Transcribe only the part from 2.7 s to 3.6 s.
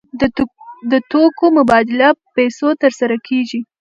ترسره کیږي.